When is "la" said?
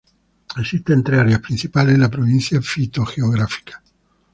2.01-2.09